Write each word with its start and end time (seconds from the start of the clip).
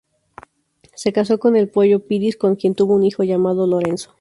Se 0.95 1.13
casó 1.13 1.37
con 1.37 1.55
el 1.55 1.69
"Pollo" 1.69 1.99
Píriz, 2.07 2.35
con 2.35 2.55
quien 2.55 2.73
tuvo 2.73 2.95
un 2.95 3.03
hijo, 3.03 3.21
llamado 3.23 3.67
Lorenzo. 3.67 4.09